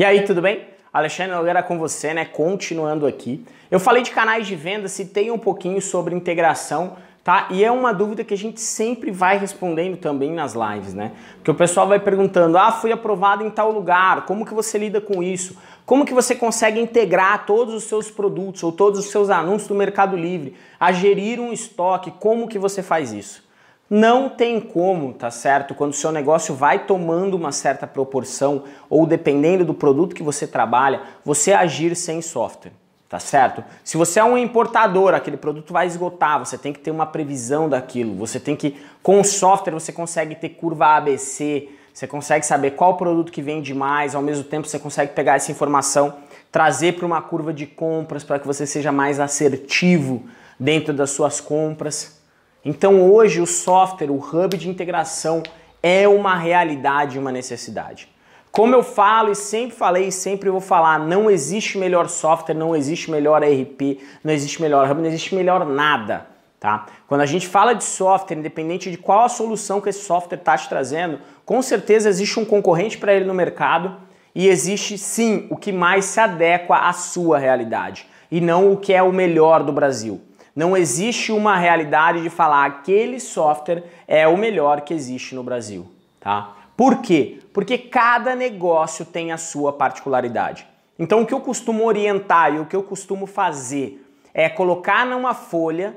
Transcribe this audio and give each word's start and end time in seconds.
E 0.00 0.04
aí, 0.06 0.22
tudo 0.22 0.40
bem? 0.40 0.62
Alexandre 0.90 1.36
Nogueira 1.36 1.62
com 1.62 1.78
você, 1.78 2.14
né? 2.14 2.24
Continuando 2.24 3.06
aqui. 3.06 3.44
Eu 3.70 3.78
falei 3.78 4.02
de 4.02 4.10
canais 4.10 4.46
de 4.46 4.56
venda, 4.56 4.88
citei 4.88 5.30
um 5.30 5.36
pouquinho 5.36 5.78
sobre 5.82 6.14
integração, 6.14 6.96
tá? 7.22 7.48
E 7.50 7.62
é 7.62 7.70
uma 7.70 7.92
dúvida 7.92 8.24
que 8.24 8.32
a 8.32 8.36
gente 8.38 8.62
sempre 8.62 9.10
vai 9.10 9.36
respondendo 9.36 9.98
também 9.98 10.32
nas 10.32 10.54
lives, 10.54 10.94
né? 10.94 11.12
Porque 11.34 11.50
o 11.50 11.54
pessoal 11.54 11.86
vai 11.86 12.00
perguntando: 12.00 12.56
"Ah, 12.56 12.72
fui 12.72 12.90
aprovado 12.90 13.44
em 13.44 13.50
tal 13.50 13.70
lugar, 13.70 14.24
como 14.24 14.46
que 14.46 14.54
você 14.54 14.78
lida 14.78 15.02
com 15.02 15.22
isso? 15.22 15.58
Como 15.84 16.06
que 16.06 16.14
você 16.14 16.34
consegue 16.34 16.80
integrar 16.80 17.44
todos 17.44 17.74
os 17.74 17.84
seus 17.84 18.10
produtos 18.10 18.62
ou 18.62 18.72
todos 18.72 19.00
os 19.00 19.10
seus 19.10 19.28
anúncios 19.28 19.68
do 19.68 19.74
Mercado 19.74 20.16
Livre 20.16 20.56
a 20.80 20.92
gerir 20.92 21.38
um 21.38 21.52
estoque? 21.52 22.10
Como 22.12 22.48
que 22.48 22.58
você 22.58 22.82
faz 22.82 23.12
isso?" 23.12 23.49
Não 23.90 24.28
tem 24.28 24.60
como, 24.60 25.12
tá 25.12 25.32
certo? 25.32 25.74
Quando 25.74 25.90
o 25.90 25.96
seu 25.96 26.12
negócio 26.12 26.54
vai 26.54 26.86
tomando 26.86 27.34
uma 27.34 27.50
certa 27.50 27.88
proporção 27.88 28.62
ou 28.88 29.04
dependendo 29.04 29.64
do 29.64 29.74
produto 29.74 30.14
que 30.14 30.22
você 30.22 30.46
trabalha, 30.46 31.02
você 31.24 31.52
agir 31.52 31.96
sem 31.96 32.22
software, 32.22 32.70
tá 33.08 33.18
certo? 33.18 33.64
Se 33.82 33.96
você 33.96 34.20
é 34.20 34.24
um 34.24 34.38
importador, 34.38 35.12
aquele 35.12 35.36
produto 35.36 35.72
vai 35.72 35.88
esgotar, 35.88 36.38
você 36.38 36.56
tem 36.56 36.72
que 36.72 36.78
ter 36.78 36.92
uma 36.92 37.04
previsão 37.04 37.68
daquilo, 37.68 38.14
você 38.14 38.38
tem 38.38 38.54
que, 38.54 38.80
com 39.02 39.20
o 39.20 39.24
software, 39.24 39.72
você 39.72 39.90
consegue 39.90 40.36
ter 40.36 40.50
curva 40.50 40.94
ABC, 40.96 41.68
você 41.92 42.06
consegue 42.06 42.46
saber 42.46 42.76
qual 42.76 42.96
produto 42.96 43.32
que 43.32 43.42
vende 43.42 43.74
mais, 43.74 44.14
ao 44.14 44.22
mesmo 44.22 44.44
tempo 44.44 44.68
você 44.68 44.78
consegue 44.78 45.14
pegar 45.14 45.34
essa 45.34 45.50
informação, 45.50 46.14
trazer 46.52 46.94
para 46.94 47.04
uma 47.04 47.20
curva 47.20 47.52
de 47.52 47.66
compras 47.66 48.22
para 48.22 48.38
que 48.38 48.46
você 48.46 48.64
seja 48.64 48.92
mais 48.92 49.18
assertivo 49.18 50.22
dentro 50.60 50.94
das 50.94 51.10
suas 51.10 51.40
compras. 51.40 52.19
Então 52.64 53.10
hoje 53.10 53.40
o 53.40 53.46
software, 53.46 54.10
o 54.10 54.18
hub 54.18 54.56
de 54.56 54.68
integração 54.68 55.42
é 55.82 56.06
uma 56.06 56.36
realidade, 56.36 57.18
uma 57.18 57.32
necessidade. 57.32 58.08
Como 58.52 58.74
eu 58.74 58.82
falo 58.82 59.30
e 59.30 59.36
sempre 59.36 59.76
falei 59.76 60.08
e 60.08 60.12
sempre 60.12 60.50
vou 60.50 60.60
falar, 60.60 60.98
não 60.98 61.30
existe 61.30 61.78
melhor 61.78 62.08
software, 62.08 62.54
não 62.54 62.74
existe 62.74 63.10
melhor 63.10 63.42
ERP, 63.42 64.00
não 64.24 64.32
existe 64.32 64.60
melhor 64.60 64.90
hub, 64.90 65.00
não 65.00 65.08
existe 65.08 65.34
melhor 65.34 65.64
nada, 65.64 66.26
tá? 66.58 66.86
Quando 67.06 67.20
a 67.20 67.26
gente 67.26 67.46
fala 67.46 67.74
de 67.74 67.84
software, 67.84 68.36
independente 68.36 68.90
de 68.90 68.98
qual 68.98 69.24
a 69.24 69.28
solução 69.28 69.80
que 69.80 69.88
esse 69.88 70.04
software 70.04 70.36
está 70.36 70.58
te 70.58 70.68
trazendo, 70.68 71.20
com 71.46 71.62
certeza 71.62 72.08
existe 72.08 72.40
um 72.40 72.44
concorrente 72.44 72.98
para 72.98 73.14
ele 73.14 73.24
no 73.24 73.32
mercado 73.32 73.96
e 74.34 74.48
existe 74.48 74.98
sim 74.98 75.46
o 75.48 75.56
que 75.56 75.72
mais 75.72 76.04
se 76.06 76.20
adequa 76.20 76.76
à 76.76 76.92
sua 76.92 77.38
realidade 77.38 78.06
e 78.30 78.40
não 78.40 78.72
o 78.72 78.76
que 78.76 78.92
é 78.92 79.02
o 79.02 79.12
melhor 79.12 79.62
do 79.62 79.72
Brasil. 79.72 80.20
Não 80.54 80.76
existe 80.76 81.32
uma 81.32 81.56
realidade 81.56 82.22
de 82.22 82.30
falar 82.30 82.64
aquele 82.66 83.20
software 83.20 83.84
é 84.06 84.26
o 84.26 84.36
melhor 84.36 84.80
que 84.80 84.92
existe 84.92 85.34
no 85.34 85.42
Brasil, 85.42 85.86
tá? 86.18 86.56
Por 86.76 87.02
quê? 87.02 87.40
Porque 87.52 87.76
cada 87.76 88.34
negócio 88.34 89.04
tem 89.04 89.32
a 89.32 89.36
sua 89.36 89.72
particularidade. 89.72 90.66
Então 90.98 91.22
o 91.22 91.26
que 91.26 91.34
eu 91.34 91.40
costumo 91.40 91.84
orientar 91.84 92.54
e 92.54 92.58
o 92.58 92.66
que 92.66 92.76
eu 92.76 92.82
costumo 92.82 93.26
fazer 93.26 94.04
é 94.32 94.48
colocar 94.48 95.06
numa 95.06 95.34
folha 95.34 95.96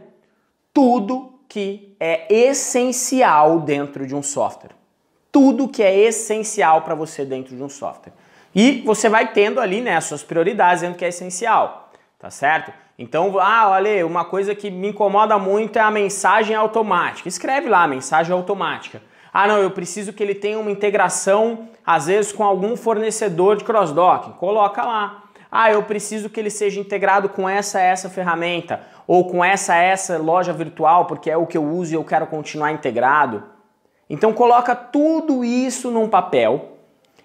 tudo 0.73 1.33
que 1.47 1.95
é 1.99 2.33
essencial 2.33 3.59
dentro 3.59 4.07
de 4.07 4.15
um 4.15 4.23
software. 4.23 4.71
Tudo 5.31 5.67
que 5.67 5.83
é 5.83 5.95
essencial 5.95 6.81
para 6.81 6.95
você 6.95 7.25
dentro 7.25 7.55
de 7.55 7.61
um 7.61 7.69
software. 7.69 8.13
E 8.55 8.81
você 8.85 9.09
vai 9.09 9.31
tendo 9.33 9.59
ali 9.59 9.81
né, 9.81 9.95
as 9.95 10.05
suas 10.05 10.23
prioridades 10.23 10.81
dentro 10.81 10.97
que 10.97 11.05
é 11.05 11.09
essencial, 11.09 11.82
tá 12.23 12.29
certo? 12.29 12.71
Então, 12.97 13.37
ah, 13.37 13.71
olha, 13.71 14.07
uma 14.07 14.23
coisa 14.23 14.55
que 14.55 14.71
me 14.71 14.91
incomoda 14.91 15.37
muito 15.37 15.77
é 15.77 15.81
a 15.81 15.91
mensagem 15.91 16.55
automática. 16.55 17.27
Escreve 17.27 17.67
lá, 17.67 17.85
mensagem 17.85 18.31
automática. 18.31 19.01
Ah, 19.33 19.45
não, 19.45 19.57
eu 19.57 19.69
preciso 19.71 20.13
que 20.13 20.23
ele 20.23 20.33
tenha 20.33 20.57
uma 20.57 20.71
integração, 20.71 21.67
às 21.85 22.05
vezes, 22.05 22.31
com 22.31 22.41
algum 22.45 22.77
fornecedor 22.77 23.57
de 23.57 23.65
cross-docking. 23.65 24.31
Coloca 24.39 24.85
lá. 24.85 25.23
Ah, 25.51 25.69
eu 25.69 25.83
preciso 25.83 26.29
que 26.29 26.39
ele 26.39 26.49
seja 26.49 26.79
integrado 26.79 27.27
com 27.27 27.49
essa 27.49 27.81
essa 27.81 28.09
ferramenta 28.09 28.79
ou 29.05 29.27
com 29.27 29.43
essa 29.43 29.75
essa 29.75 30.17
loja 30.17 30.53
virtual, 30.53 31.03
porque 31.03 31.29
é 31.29 31.35
o 31.35 31.45
que 31.45 31.57
eu 31.57 31.65
uso 31.65 31.91
e 31.91 31.95
eu 31.95 32.05
quero 32.05 32.25
continuar 32.27 32.71
integrado. 32.71 33.43
Então 34.09 34.31
coloca 34.31 34.73
tudo 34.73 35.43
isso 35.43 35.91
num 35.91 36.07
papel 36.07 36.77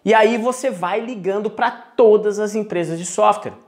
e 0.04 0.12
aí 0.12 0.36
você 0.36 0.70
vai 0.70 0.98
ligando 0.98 1.48
para 1.48 1.70
todas 1.70 2.40
as 2.40 2.56
empresas 2.56 2.98
de 2.98 3.06
software 3.06 3.67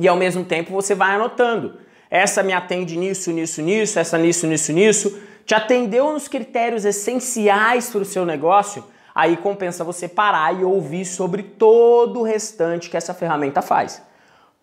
e 0.00 0.08
ao 0.08 0.16
mesmo 0.16 0.42
tempo 0.42 0.72
você 0.72 0.94
vai 0.94 1.14
anotando. 1.14 1.74
Essa 2.10 2.42
me 2.42 2.54
atende 2.54 2.96
nisso, 2.96 3.30
nisso, 3.30 3.60
nisso, 3.60 3.98
essa 3.98 4.16
nisso, 4.16 4.46
nisso, 4.46 4.72
nisso. 4.72 5.20
Te 5.44 5.54
atendeu 5.54 6.10
nos 6.10 6.26
critérios 6.26 6.86
essenciais 6.86 7.90
para 7.90 8.00
o 8.00 8.04
seu 8.04 8.24
negócio? 8.24 8.82
Aí 9.14 9.36
compensa 9.36 9.84
você 9.84 10.08
parar 10.08 10.58
e 10.58 10.64
ouvir 10.64 11.04
sobre 11.04 11.42
todo 11.42 12.20
o 12.20 12.22
restante 12.22 12.88
que 12.88 12.96
essa 12.96 13.12
ferramenta 13.12 13.60
faz. 13.60 14.02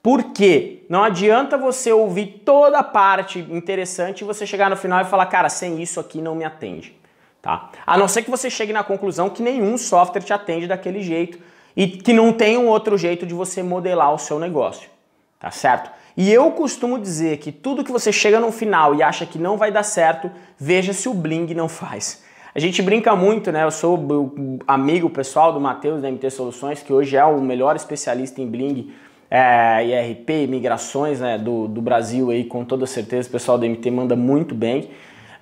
Por 0.02 0.32
quê? 0.34 0.86
Não 0.90 1.04
adianta 1.04 1.56
você 1.56 1.92
ouvir 1.92 2.42
toda 2.44 2.80
a 2.80 2.84
parte 2.84 3.40
interessante 3.40 4.22
e 4.22 4.26
você 4.26 4.44
chegar 4.44 4.72
no 4.72 4.76
final 4.76 5.02
e 5.02 5.06
falar, 5.06 5.28
cara, 5.28 5.50
sem 5.50 5.80
isso 5.80 6.00
aqui 6.00 6.20
não 6.20 6.34
me 6.34 6.46
atende. 6.46 6.98
Tá? 7.44 7.70
A 7.86 7.96
não 7.96 8.08
ser 8.08 8.24
que 8.24 8.32
você 8.32 8.50
chegue 8.50 8.74
na 8.74 8.84
conclusão 8.84 9.30
que 9.30 9.44
nenhum 9.44 9.78
software 9.78 10.24
te 10.24 10.34
atende 10.34 10.66
daquele 10.66 11.04
jeito 11.04 11.38
e 11.76 11.88
que 11.88 12.12
não 12.12 12.34
tem 12.34 12.58
um 12.58 12.66
outro 12.66 12.98
jeito 12.98 13.24
de 13.24 13.36
você 13.36 13.62
modelar 13.62 14.12
o 14.12 14.18
seu 14.18 14.40
negócio 14.40 14.97
tá 15.40 15.52
certo? 15.52 15.92
E 16.16 16.32
eu 16.32 16.50
costumo 16.52 16.98
dizer 16.98 17.38
que 17.38 17.52
tudo 17.52 17.84
que 17.84 17.92
você 17.92 18.12
chega 18.12 18.40
no 18.40 18.52
final 18.52 18.96
e 18.96 19.04
acha 19.04 19.26
que 19.26 19.38
não 19.38 19.56
vai 19.56 19.72
dar 19.72 19.84
certo, 19.84 20.32
veja 20.58 20.94
se 20.94 21.08
o 21.08 21.14
Bling 21.14 21.54
não 21.54 21.70
faz. 21.70 22.24
A 22.56 22.60
gente 22.60 22.82
brinca 22.82 23.16
muito, 23.16 23.52
né? 23.52 23.64
Eu 23.64 23.70
sou 23.70 24.34
amigo 24.68 25.12
pessoal 25.12 25.54
do 25.54 25.62
Matheus 25.62 26.02
da 26.02 26.10
MT 26.10 26.32
Soluções, 26.32 26.82
que 26.82 26.92
hoje 26.92 27.16
é 27.16 27.24
o 27.24 27.40
melhor 27.40 27.76
especialista 27.76 28.42
em 28.42 28.48
Bling 28.48 28.92
é, 29.30 29.86
IRP, 29.86 30.48
migrações 30.48 31.20
né, 31.20 31.38
do, 31.38 31.68
do 31.68 31.82
Brasil 31.82 32.32
aí, 32.32 32.46
com 32.46 32.66
toda 32.66 32.88
certeza 32.88 33.28
o 33.28 33.32
pessoal 33.32 33.58
da 33.58 33.68
MT 33.68 33.92
manda 33.92 34.16
muito 34.16 34.56
bem. 34.56 34.90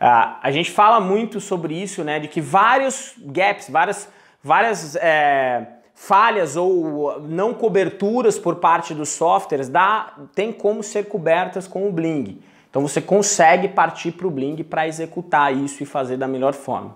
Uh, 0.02 0.36
a 0.42 0.52
gente 0.52 0.72
fala 0.72 1.00
muito 1.00 1.40
sobre 1.40 1.82
isso, 1.82 2.04
né? 2.04 2.20
De 2.20 2.28
que 2.28 2.42
vários 2.42 3.14
gaps, 3.18 3.70
várias, 3.70 4.10
várias 4.44 4.98
é, 4.98 5.66
falhas 5.96 6.58
ou 6.58 7.22
não 7.22 7.54
coberturas 7.54 8.38
por 8.38 8.58
parte 8.58 8.94
dos 8.94 9.10
softwares 9.10 9.70
dá, 9.70 10.14
tem 10.36 10.52
como 10.52 10.84
ser 10.84 11.08
cobertas 11.08 11.68
com 11.68 11.88
o 11.88 11.92
Bling. 11.92 12.40
Então 12.70 12.82
você 12.82 13.02
consegue 13.02 13.70
partir 13.70 14.12
para 14.12 14.28
o 14.28 14.30
Bling 14.32 14.62
para 14.64 14.86
executar 14.86 15.56
isso 15.56 15.82
e 15.82 15.86
fazer 15.86 16.18
da 16.18 16.28
melhor 16.28 16.54
forma. 16.54 16.94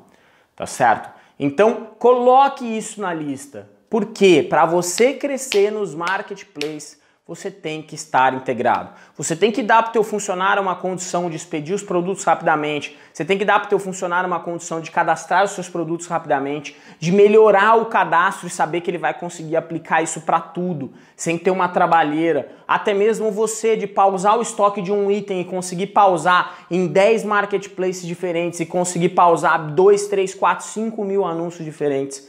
Tá 0.53 0.65
certo? 0.65 1.09
Então 1.39 1.87
coloque 1.97 2.65
isso 2.65 2.99
na 2.99 3.13
lista. 3.13 3.69
Por 3.89 4.07
quê? 4.07 4.45
Para 4.47 4.65
você 4.65 5.13
crescer 5.13 5.71
nos 5.71 5.95
marketplaces, 5.95 6.98
você 7.29 7.51
tem 7.51 7.79
que 7.79 7.93
estar 7.93 8.33
integrado. 8.33 8.89
Você 9.15 9.35
tem 9.35 9.51
que 9.51 9.61
dar 9.61 9.83
para 9.83 9.89
o 9.91 9.93
teu 9.93 10.03
funcionário 10.03 10.63
uma 10.63 10.75
condição 10.75 11.29
de 11.29 11.35
expedir 11.35 11.75
os 11.75 11.83
produtos 11.83 12.23
rapidamente. 12.23 12.97
Você 13.13 13.23
tem 13.23 13.37
que 13.37 13.45
dar 13.45 13.59
para 13.59 13.67
o 13.67 13.69
teu 13.69 13.77
funcionário 13.77 14.27
uma 14.27 14.39
condição 14.39 14.81
de 14.81 14.89
cadastrar 14.89 15.43
os 15.43 15.51
seus 15.51 15.69
produtos 15.69 16.07
rapidamente, 16.07 16.75
de 16.99 17.11
melhorar 17.11 17.75
o 17.75 17.85
cadastro 17.85 18.47
e 18.47 18.49
saber 18.49 18.81
que 18.81 18.89
ele 18.89 18.97
vai 18.97 19.13
conseguir 19.13 19.55
aplicar 19.55 20.01
isso 20.01 20.21
para 20.21 20.39
tudo, 20.39 20.91
sem 21.15 21.37
ter 21.37 21.51
uma 21.51 21.67
trabalheira. 21.67 22.49
Até 22.67 22.95
mesmo 22.95 23.29
você 23.29 23.77
de 23.77 23.85
pausar 23.85 24.39
o 24.39 24.41
estoque 24.41 24.81
de 24.81 24.91
um 24.91 25.11
item 25.11 25.41
e 25.41 25.45
conseguir 25.45 25.87
pausar 25.87 26.65
em 26.71 26.87
10 26.87 27.25
marketplaces 27.25 28.07
diferentes 28.07 28.59
e 28.59 28.65
conseguir 28.65 29.09
pausar 29.09 29.71
2, 29.71 30.07
3, 30.07 30.33
4, 30.33 30.65
5 30.65 31.05
mil 31.05 31.23
anúncios 31.23 31.63
diferentes 31.63 32.27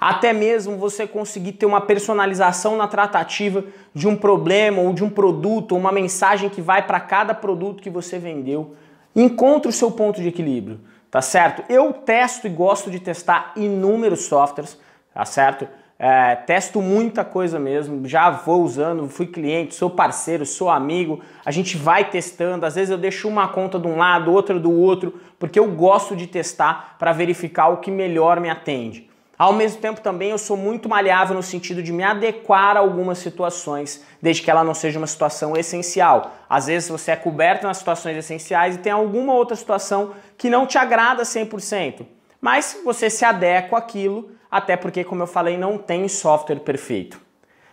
até 0.00 0.32
mesmo 0.32 0.78
você 0.78 1.06
conseguir 1.06 1.52
ter 1.52 1.66
uma 1.66 1.82
personalização 1.82 2.74
na 2.74 2.88
tratativa 2.88 3.62
de 3.92 4.08
um 4.08 4.16
problema 4.16 4.80
ou 4.80 4.94
de 4.94 5.04
um 5.04 5.10
produto, 5.10 5.76
uma 5.76 5.92
mensagem 5.92 6.48
que 6.48 6.62
vai 6.62 6.86
para 6.86 6.98
cada 6.98 7.34
produto 7.34 7.82
que 7.82 7.90
você 7.90 8.18
vendeu. 8.18 8.74
Encontre 9.14 9.68
o 9.68 9.72
seu 9.72 9.90
ponto 9.90 10.22
de 10.22 10.28
equilíbrio, 10.28 10.80
tá 11.10 11.20
certo? 11.20 11.62
Eu 11.68 11.92
testo 11.92 12.46
e 12.46 12.50
gosto 12.50 12.90
de 12.90 12.98
testar 12.98 13.52
inúmeros 13.56 14.22
softwares, 14.22 14.78
tá 15.12 15.24
certo? 15.26 15.68
É, 15.98 16.34
testo 16.34 16.80
muita 16.80 17.22
coisa 17.22 17.58
mesmo, 17.58 18.08
já 18.08 18.30
vou 18.30 18.62
usando, 18.62 19.06
fui 19.06 19.26
cliente, 19.26 19.74
sou 19.74 19.90
parceiro, 19.90 20.46
sou 20.46 20.70
amigo, 20.70 21.20
a 21.44 21.50
gente 21.50 21.76
vai 21.76 22.08
testando, 22.08 22.64
às 22.64 22.74
vezes 22.74 22.90
eu 22.90 22.96
deixo 22.96 23.28
uma 23.28 23.48
conta 23.48 23.78
de 23.78 23.86
um 23.86 23.98
lado, 23.98 24.32
outra 24.32 24.58
do 24.58 24.72
outro, 24.72 25.20
porque 25.38 25.58
eu 25.58 25.70
gosto 25.72 26.16
de 26.16 26.26
testar 26.26 26.96
para 26.98 27.12
verificar 27.12 27.68
o 27.68 27.76
que 27.78 27.90
melhor 27.90 28.40
me 28.40 28.48
atende. 28.48 29.09
Ao 29.40 29.54
mesmo 29.54 29.80
tempo 29.80 30.02
também 30.02 30.32
eu 30.32 30.36
sou 30.36 30.54
muito 30.54 30.86
maleável 30.86 31.34
no 31.34 31.42
sentido 31.42 31.82
de 31.82 31.94
me 31.94 32.02
adequar 32.02 32.76
a 32.76 32.80
algumas 32.80 33.16
situações, 33.16 34.04
desde 34.20 34.42
que 34.42 34.50
ela 34.50 34.62
não 34.62 34.74
seja 34.74 34.98
uma 34.98 35.06
situação 35.06 35.56
essencial. 35.56 36.32
Às 36.46 36.66
vezes 36.66 36.90
você 36.90 37.12
é 37.12 37.16
coberto 37.16 37.66
nas 37.66 37.78
situações 37.78 38.18
essenciais 38.18 38.74
e 38.74 38.80
tem 38.80 38.92
alguma 38.92 39.32
outra 39.32 39.56
situação 39.56 40.12
que 40.36 40.50
não 40.50 40.66
te 40.66 40.76
agrada 40.76 41.22
100%, 41.22 42.04
mas 42.38 42.82
você 42.84 43.08
se 43.08 43.24
adequa 43.24 43.78
àquilo, 43.78 44.30
até 44.50 44.76
porque, 44.76 45.02
como 45.04 45.22
eu 45.22 45.26
falei, 45.26 45.56
não 45.56 45.78
tem 45.78 46.06
software 46.06 46.60
perfeito. 46.60 47.18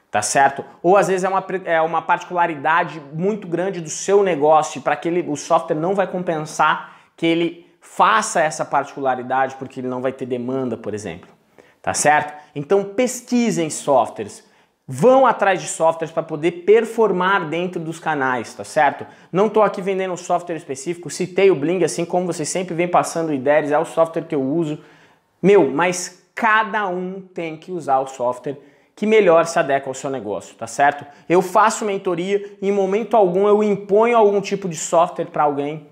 Tá 0.09 0.21
certo? 0.21 0.63
Ou 0.81 0.95
às 0.95 1.09
vezes 1.09 1.25
é 1.25 1.27
uma, 1.27 1.45
é 1.65 1.81
uma 1.81 2.01
particularidade 2.01 3.01
muito 3.11 3.45
grande 3.45 3.81
do 3.81 3.89
seu 3.89 4.23
negócio 4.23 4.81
para 4.81 4.95
que 4.95 5.09
ele, 5.09 5.25
o 5.29 5.35
software 5.35 5.75
não 5.75 5.93
vai 5.93 6.07
compensar 6.07 6.95
que 7.17 7.25
ele 7.25 7.69
faça 7.81 8.39
essa 8.39 8.63
particularidade 8.63 9.57
porque 9.57 9.81
ele 9.81 9.89
não 9.89 10.01
vai 10.01 10.13
ter 10.13 10.25
demanda, 10.25 10.77
por 10.77 10.93
exemplo 10.93 11.35
tá 11.81 11.93
certo? 11.93 12.33
Então 12.55 12.83
pesquisem 12.83 13.69
softwares, 13.69 14.43
Vão 14.89 15.25
atrás 15.25 15.61
de 15.61 15.67
softwares 15.67 16.13
para 16.13 16.23
poder 16.23 16.63
performar 16.63 17.49
dentro 17.49 17.77
dos 17.77 17.99
canais, 17.99 18.53
tá 18.53 18.63
certo? 18.63 19.05
Não 19.33 19.47
estou 19.47 19.61
aqui 19.61 19.81
vendendo 19.81 20.13
um 20.13 20.17
software 20.17 20.55
específico, 20.55 21.09
citei 21.09 21.51
o 21.51 21.55
Bling, 21.55 21.83
assim 21.83 22.05
como 22.05 22.25
vocês 22.25 22.47
sempre 22.47 22.73
vem 22.73 22.87
passando 22.87 23.33
ideias, 23.33 23.69
é 23.69 23.77
o 23.77 23.83
software 23.83 24.23
que 24.23 24.33
eu 24.33 24.41
uso. 24.41 24.79
Meu, 25.43 25.69
mas 25.69 26.23
cada 26.33 26.87
um 26.87 27.19
tem 27.19 27.57
que 27.57 27.69
usar 27.69 27.99
o 27.99 28.07
software 28.07 28.57
que 28.95 29.05
melhor 29.05 29.45
se 29.45 29.59
adequa 29.59 29.89
ao 29.89 29.93
seu 29.93 30.09
negócio, 30.09 30.55
tá 30.55 30.67
certo? 30.67 31.05
Eu 31.27 31.41
faço 31.41 31.83
mentoria 31.83 32.57
em 32.61 32.71
momento 32.71 33.17
algum 33.17 33.45
eu 33.45 33.61
imponho 33.61 34.17
algum 34.17 34.39
tipo 34.39 34.69
de 34.69 34.77
software 34.77 35.25
para 35.25 35.43
alguém. 35.43 35.85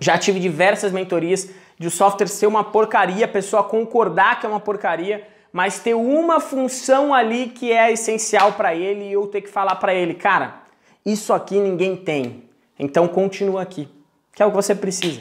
Já 0.00 0.16
tive 0.16 0.40
diversas 0.40 0.92
mentorias 0.92 1.50
de 1.78 1.86
o 1.86 1.90
software 1.90 2.26
ser 2.26 2.46
uma 2.46 2.64
porcaria, 2.64 3.24
a 3.24 3.28
pessoa 3.28 3.62
concordar 3.62 4.40
que 4.40 4.46
é 4.46 4.48
uma 4.48 4.60
porcaria, 4.60 5.26
mas 5.52 5.78
ter 5.78 5.94
uma 5.94 6.40
função 6.40 7.14
ali 7.14 7.48
que 7.48 7.72
é 7.72 7.92
essencial 7.92 8.52
para 8.52 8.74
ele 8.74 9.08
e 9.08 9.12
eu 9.12 9.26
ter 9.26 9.40
que 9.40 9.48
falar 9.48 9.76
para 9.76 9.94
ele, 9.94 10.14
cara, 10.14 10.62
isso 11.06 11.32
aqui 11.32 11.58
ninguém 11.58 11.96
tem. 11.96 12.44
Então 12.78 13.08
continua 13.08 13.62
aqui, 13.62 13.88
que 14.34 14.42
é 14.42 14.46
o 14.46 14.50
que 14.50 14.56
você 14.56 14.74
precisa. 14.74 15.20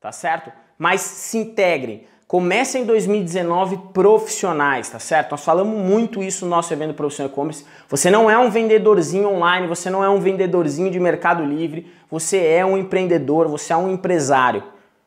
Tá 0.00 0.12
certo? 0.12 0.52
Mas 0.78 1.00
se 1.00 1.38
integre. 1.38 2.06
Comece 2.28 2.78
em 2.78 2.84
2019 2.84 3.78
profissionais, 3.92 4.88
tá 4.88 4.98
certo? 4.98 5.30
Nós 5.30 5.44
falamos 5.44 5.78
muito 5.78 6.22
isso 6.22 6.44
no 6.44 6.50
nosso 6.50 6.72
evento 6.72 6.92
Profissional 6.92 7.30
E-Commerce. 7.30 7.64
Você 7.88 8.10
não 8.10 8.28
é 8.28 8.36
um 8.36 8.50
vendedorzinho 8.50 9.28
online, 9.28 9.68
você 9.68 9.88
não 9.88 10.02
é 10.02 10.10
um 10.10 10.18
vendedorzinho 10.18 10.90
de 10.90 10.98
Mercado 10.98 11.44
Livre, 11.44 11.92
você 12.10 12.44
é 12.44 12.66
um 12.66 12.76
empreendedor, 12.76 13.46
você 13.46 13.72
é 13.72 13.76
um 13.76 13.92
empresário. 13.92 14.62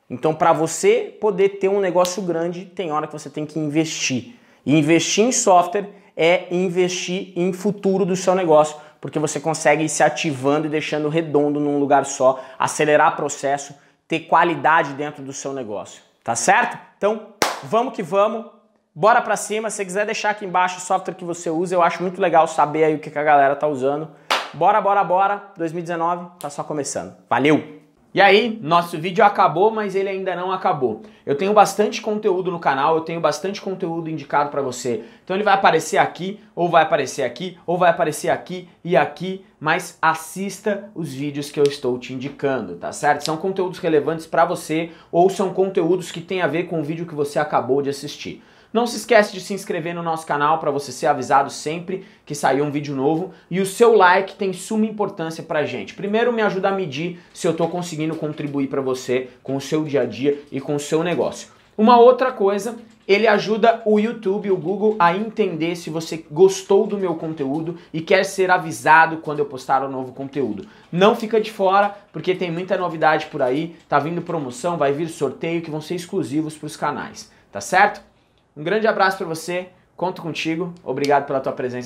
Então, 0.09 0.33
para 0.33 0.51
você 0.51 1.15
poder 1.21 1.49
ter 1.59 1.69
um 1.69 1.79
negócio 1.79 2.21
grande, 2.23 2.65
tem 2.65 2.91
hora 2.91 3.05
que 3.05 3.13
você 3.13 3.29
tem 3.29 3.45
que 3.45 3.59
investir. 3.59 4.35
E 4.65 4.77
investir 4.77 5.25
em 5.25 5.31
software 5.31 5.89
é 6.17 6.47
investir 6.51 7.31
em 7.35 7.53
futuro 7.53 8.05
do 8.05 8.15
seu 8.15 8.35
negócio, 8.35 8.75
porque 8.99 9.19
você 9.19 9.39
consegue 9.39 9.83
ir 9.83 9.89
se 9.89 10.03
ativando 10.03 10.67
e 10.67 10.69
deixando 10.69 11.07
redondo 11.07 11.59
num 11.59 11.79
lugar 11.79 12.05
só, 12.05 12.43
acelerar 12.57 13.15
processo, 13.15 13.73
ter 14.07 14.21
qualidade 14.21 14.93
dentro 14.93 15.23
do 15.23 15.31
seu 15.31 15.53
negócio. 15.53 16.01
Tá 16.23 16.35
certo? 16.35 16.77
Então, 16.97 17.27
vamos 17.63 17.93
que 17.93 18.03
vamos. 18.03 18.45
Bora 18.93 19.21
pra 19.21 19.37
cima. 19.37 19.69
Se 19.69 19.85
quiser 19.85 20.05
deixar 20.05 20.31
aqui 20.31 20.45
embaixo 20.45 20.79
o 20.79 20.81
software 20.81 21.13
que 21.13 21.23
você 21.23 21.49
usa, 21.49 21.75
eu 21.75 21.81
acho 21.81 22.01
muito 22.01 22.19
legal 22.19 22.47
saber 22.47 22.83
aí 22.83 22.95
o 22.95 22.99
que 22.99 23.17
a 23.17 23.23
galera 23.23 23.55
tá 23.55 23.67
usando. 23.67 24.09
Bora, 24.53 24.81
bora, 24.81 25.03
bora. 25.03 25.43
2019 25.55 26.31
tá 26.39 26.49
só 26.49 26.63
começando. 26.63 27.15
Valeu! 27.29 27.78
E 28.11 28.19
aí, 28.19 28.57
nosso 28.63 28.97
vídeo 28.97 29.23
acabou, 29.23 29.69
mas 29.69 29.93
ele 29.93 30.09
ainda 30.09 30.35
não 30.35 30.51
acabou. 30.51 31.03
Eu 31.23 31.35
tenho 31.35 31.53
bastante 31.53 32.01
conteúdo 32.01 32.49
no 32.49 32.59
canal, 32.59 32.95
eu 32.95 33.01
tenho 33.01 33.21
bastante 33.21 33.61
conteúdo 33.61 34.09
indicado 34.09 34.49
para 34.49 34.63
você. 34.63 35.03
Então 35.23 35.35
ele 35.35 35.43
vai 35.43 35.53
aparecer 35.53 35.99
aqui, 35.99 36.39
ou 36.55 36.67
vai 36.67 36.81
aparecer 36.81 37.21
aqui, 37.21 37.55
ou 37.67 37.77
vai 37.77 37.91
aparecer 37.91 38.29
aqui 38.29 38.67
e 38.83 38.97
aqui, 38.97 39.45
mas 39.59 39.95
assista 40.01 40.89
os 40.95 41.13
vídeos 41.13 41.51
que 41.51 41.59
eu 41.59 41.65
estou 41.65 41.99
te 41.99 42.11
indicando, 42.11 42.77
tá 42.77 42.91
certo? 42.91 43.23
São 43.23 43.37
conteúdos 43.37 43.77
relevantes 43.77 44.25
para 44.25 44.43
você 44.43 44.89
ou 45.11 45.29
são 45.29 45.53
conteúdos 45.53 46.11
que 46.11 46.19
têm 46.19 46.41
a 46.41 46.47
ver 46.47 46.63
com 46.63 46.79
o 46.79 46.83
vídeo 46.83 47.05
que 47.05 47.13
você 47.13 47.37
acabou 47.37 47.79
de 47.79 47.91
assistir. 47.91 48.41
Não 48.71 48.85
se 48.85 48.97
esquece 48.97 49.33
de 49.33 49.41
se 49.41 49.51
inscrever 49.51 49.95
no 49.95 50.03
nosso 50.03 50.27
canal 50.27 50.59
para 50.59 50.69
você 50.69 50.91
ser 50.91 51.07
avisado 51.07 51.49
sempre 51.49 52.05
que 52.23 52.35
sair 52.35 52.61
um 52.61 52.69
vídeo 52.69 52.95
novo 52.95 53.33
e 53.49 53.59
o 53.59 53.65
seu 53.65 53.95
like 53.95 54.35
tem 54.35 54.53
suma 54.53 54.85
importância 54.85 55.43
pra 55.43 55.65
gente. 55.65 55.95
Primeiro 55.95 56.31
me 56.31 56.43
ajuda 56.43 56.69
a 56.69 56.71
medir 56.71 57.19
se 57.33 57.47
eu 57.47 57.51
estou 57.51 57.67
conseguindo 57.67 58.15
contribuir 58.15 58.67
para 58.67 58.79
você 58.79 59.29
com 59.41 59.55
o 59.55 59.61
seu 59.61 59.83
dia 59.83 60.01
a 60.01 60.05
dia 60.05 60.39
e 60.51 60.61
com 60.61 60.75
o 60.75 60.79
seu 60.79 61.03
negócio. 61.03 61.47
Uma 61.75 61.97
outra 61.97 62.31
coisa, 62.31 62.75
ele 63.07 63.25
ajuda 63.25 63.81
o 63.85 63.97
YouTube, 63.97 64.51
o 64.51 64.57
Google 64.57 64.95
a 64.99 65.15
entender 65.15 65.75
se 65.75 65.89
você 65.89 66.23
gostou 66.29 66.85
do 66.85 66.97
meu 66.97 67.15
conteúdo 67.15 67.75
e 67.91 68.01
quer 68.01 68.23
ser 68.23 68.51
avisado 68.51 69.17
quando 69.17 69.39
eu 69.39 69.45
postar 69.45 69.83
um 69.83 69.89
novo 69.89 70.11
conteúdo. 70.11 70.67
Não 70.91 71.15
fica 71.15 71.41
de 71.41 71.51
fora, 71.51 71.95
porque 72.13 72.35
tem 72.35 72.51
muita 72.51 72.77
novidade 72.77 73.25
por 73.27 73.41
aí, 73.41 73.75
tá 73.87 73.97
vindo 73.97 74.21
promoção, 74.21 74.77
vai 74.77 74.91
vir 74.91 75.07
sorteio 75.07 75.63
que 75.63 75.71
vão 75.71 75.81
ser 75.81 75.95
exclusivos 75.95 76.55
para 76.55 76.67
os 76.67 76.77
canais, 76.77 77.31
tá 77.51 77.59
certo? 77.59 78.08
Um 78.55 78.63
grande 78.63 78.87
abraço 78.87 79.17
para 79.17 79.27
você, 79.27 79.69
conto 79.95 80.21
contigo, 80.21 80.73
obrigado 80.83 81.25
pela 81.25 81.39
tua 81.39 81.53
presença. 81.53 81.77